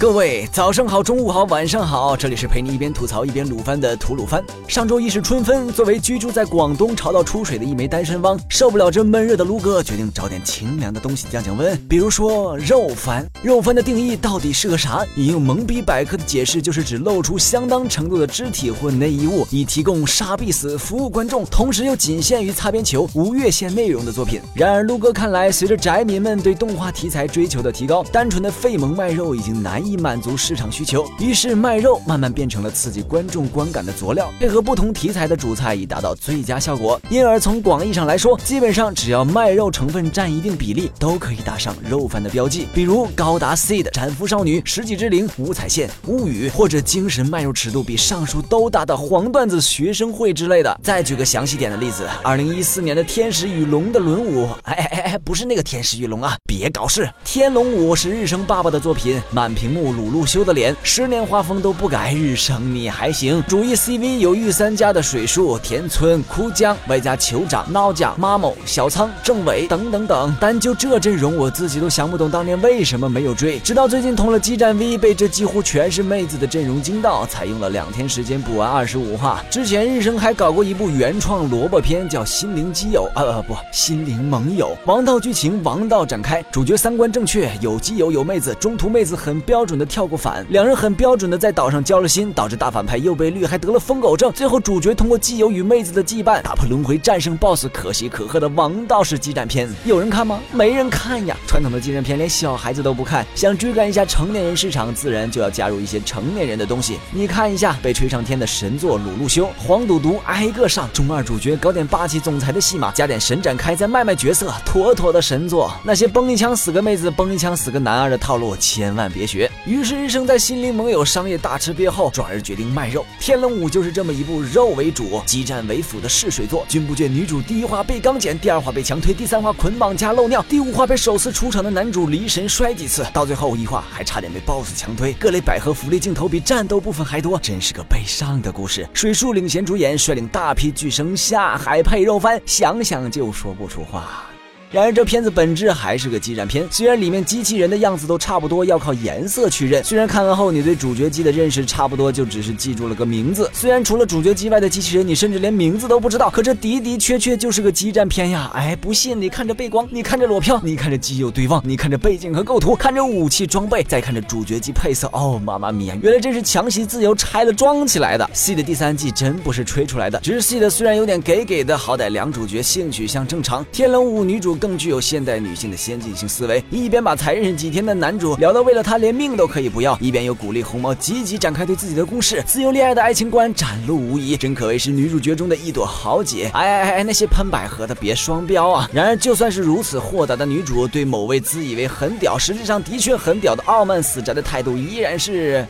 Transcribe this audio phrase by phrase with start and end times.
[0.00, 4.42] 各位早上好，中午好，晚上好，这里是陪你一边吐槽一边鲁番的吐鲁番。
[4.66, 13.28] 上周一是春分，作为居住在广东潮到出水的一枚单身汪，受不了这闷热的撸哥，决定找点清凉的东西降降温，比如说肉番。
[13.42, 15.04] 肉番的定义到底是个啥？
[15.16, 24.40] 引用懵逼百科的解释，就是指露出相当程度的肢体或内衣物，以提供杀必死服务观众，同时又仅限于擦边球，无越线内容的作品。
[24.54, 37.00] 然而撸哥看来，随着宅民们对动画题材追求的提高，单纯的费萌卖肉已经难以以满足市场需求，于是卖肉慢慢变成了刺激观众观感的佐料，配合不同题材的主菜以达到最佳效果。
[37.10, 42.68] 因而从广义上来说，基本上只要卖肉成分占一定比例，都可以打上肉番的标记。
[42.72, 50.80] 比如高达 C 的斩服少女、十几之灵、五彩线、物语，或者精神卖肉尺度比上述都大的黄段子学生会之类的。
[50.82, 57.08] 再举个详细点的例子，二零一四年的《天使与龙》的轮舞，哎哎哎哎，不是那个天使与龙啊，别搞事！
[57.24, 63.42] 天龙舞是日升爸爸的作品，满屏幕鲁路修的脸，十年画风都不改，日升你还行。
[63.48, 70.34] 主义 CV 有御三家的水树、田村、枯江，外加酋长、孬将、妈某、小仓、政委等等等。
[70.40, 79.44] 单就这阵容，我自己都想不懂当年为什么没有追，直到最近通了激战 V，被这几乎全是妹子的阵容惊到，才用了两天时间补完二十五话。
[79.50, 84.74] 之前日升还搞过一部原创萝卜片，叫《心灵基友》，呃不，心灵盟友。
[84.86, 94.32] 王道剧情，王道展开，主角三观正确，有基友有妹子，中途妹子很标准准的跳过反，两人很标准的在岛上交了心，导致大反派又被绿，还得了疯狗症。
[94.32, 99.70] 最后主角通过基友与妹子的羁绊，打破轮回，战胜 BOSS，可喜可贺的王道士激战片。
[99.84, 100.40] 有人看吗？
[100.52, 101.36] 没人看呀！
[101.46, 106.98] 传统的激战片连小孩子都不看，想追赶一下成年人市场，自然就要加入一些成年人的东西。
[107.12, 115.72] 你看一下被吹上天的神作《鲁路修》，黄赌毒挨个上，中二主角搞点霸气总裁的戏码，加点神展开，再卖卖角色，妥妥的神作。
[115.84, 119.50] 那些崩一枪死个妹子，崩一枪死个男二的套路，千万别学。
[119.66, 123.02] 于是日升在心灵盟友商业大吃瘪后，转而决定卖肉。
[123.20, 126.64] 《天龙五》就是这么一部肉为主、激战为辅的试水作。
[126.66, 135.12] 君不见女主第一话被钢剪，第二话被强推，第三话捆绑加漏尿，第五话被首次出场的男主离神摔几次，到最后一话还差点被 BOSS 强推。
[135.12, 138.88] 各类百合福利镜头比战斗部分还多，真是个悲伤的故事。
[138.94, 144.29] 水树领衔主演，率领大批巨声下海配肉番，想想就说不出话。
[144.72, 149.82] 然而这片子本质还是个激战片，虽然里面机器人的样子都差不多，要靠颜色去认。
[149.82, 153.50] 虽然看完后你对主角机的认识差不多，就只是记住了个名字。
[153.52, 156.30] 虽然除了主角机外的机器人，你甚至连名字都不知道。
[156.30, 158.48] 可这的的确确就是个激战片呀！
[158.54, 165.10] 哎，不信你看着背光，你看着裸票，你看着基友对望，你看着背景和构图，看着武器装备，再看着主角机配色。
[165.12, 168.30] 哦，妈妈咪呀，原来这是强袭自由拆了装起来的。
[168.32, 173.66] 戏的第三季真不是吹出来的，直系的虽然有点给给的，好歹两主角性取向正常。
[173.72, 174.59] 天龙五女主。
[174.60, 186.50] 更具有现代女性的先进性思维，一边把才认识几天的男主聊到为了他连命都可以不要，一边又鼓励红毛积极展开对自己的攻势，自由恋爱的爱情观展露无遗，真可谓是女主角中的一朵豪杰。
[186.52, 188.88] 哎哎哎，那些喷百合的别双标啊！
[188.92, 195.66] 然而就算是如此豁达的女主，对某位自以为很屌，实际上的确很屌的傲慢死宅的态度依然是。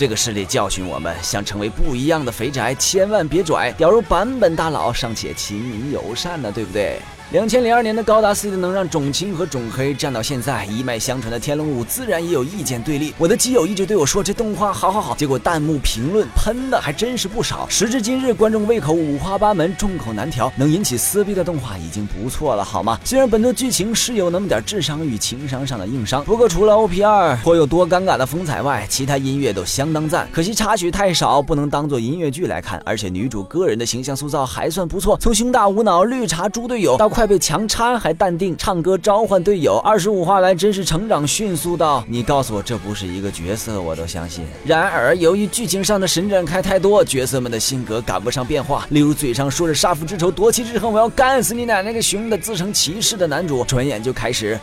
[0.00, 3.70] 这个事例教训我们：想成为不一样的肥宅，千万别拽。
[3.72, 6.98] 屌如版本大佬尚且勤民友善呢，对不对？
[7.32, 13.14] 两千零二年的高达 C 的能让种青和种黑站到现在，一脉相传的天龙五自然也有意见对立。
[13.18, 17.68] 我的基友一直对我说这动画好好好，结果弹幕评论喷的还真是不少。
[17.68, 22.98] 时至今日，观众胃口五花八门，众口难调，能引起撕逼的动画已经不错了，好吗？
[23.04, 30.28] 虽然本作剧情是有那么点智商与情商上的硬伤，不过除了 OP 二颇有多尴尬的风采外，其他音乐都相当赞。
[30.32, 32.82] 可惜插曲太少，不能当做音乐剧来看。
[32.84, 44.42] 而且女主个人的形象塑造还算不错，从胸大无脑、绿茶猪队友到快快被强插还淡定唱歌召唤队友，二十五话来真是成长迅速到你告诉我这不是一个角色我都相信。
[44.64, 54.58] 然而由于剧情上的神展开太多，角色们的性格赶不上变化，例如嘴上说着杀父之仇夺妻之恨我要干死你奶奶个熊的自称骑士的男主，转眼就开始。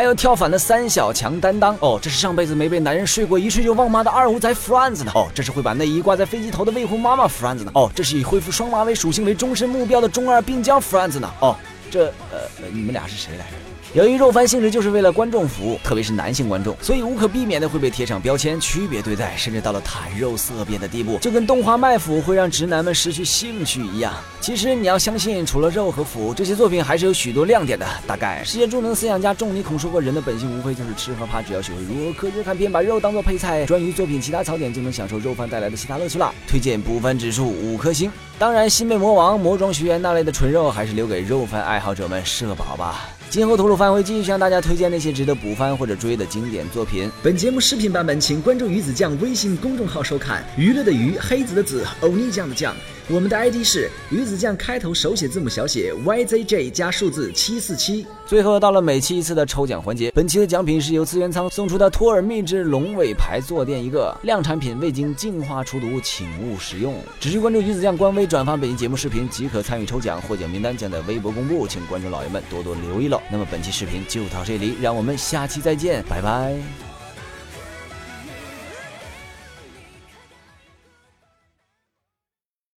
[0.00, 1.76] 还有跳反的三小强担当。
[1.80, 5.12] 哦，这是上辈子没被男人睡过，一睡就忘妈的二五仔 friends 呢。
[5.14, 7.70] 哦，这是会把内衣挂在飞机头的未婚妈妈 friends 呢。
[7.74, 11.30] 哦，这是以恢复双马尾属性为终身目标的中二病娇 friends 呢。
[11.40, 11.54] 哦，
[11.90, 12.38] 这呃
[12.72, 13.69] 你们俩是谁来着？
[13.92, 24.14] 由于肉番性质就是为了观众服务，特别是男性观众，所以无可避免的会被贴上标签，区别对待，甚至到了谈肉色变的地步，就跟动画卖腐会让直男们失去兴趣一样。
[24.40, 27.84] 其实你要相信，除了肉和腐，这些作品还是有许多亮点的。
[28.06, 36.32] 大概世界著名思想家仲尼孔说过，人的本性无非就是吃和怕，只要学会如何科学看片，把肉当做配菜，专于作品其他槽点，就能享受肉番带来的其他乐趣啦。
[36.46, 38.08] 推荐补番指数五颗星。
[38.38, 43.10] 当然，新贝魔王、魔装学院那类的纯肉，还是留给肉番爱好者们社保吧。
[43.30, 47.08] 今后吐鲁番会继续向大家推荐那些值得补番或者追的经典作品。
[47.22, 50.44] 本节目视频版本，请关注鱼子酱微信公众号收看。
[50.58, 52.74] 娱乐的娱，黑子的子，欧尼酱的酱。
[53.12, 58.06] 我们的 ID 是鱼子酱，开头手写字母小写 YZJ 加数字七四七。
[58.24, 66.94] 最后到了每期一次的抽奖环节，本期的奖品是由资源仓送出的托尔秘制龙尾牌坐垫一个，量产品未经净化除毒，请勿使用。
[67.18, 73.20] 只需关注鱼子酱官微，转发本期节目视频即可参与抽奖，获奖名单将在微博公布，请观众老爷们多多留意喽。
[73.28, 76.89] 那么本期视频就到这里，让我们下期再见，拜拜。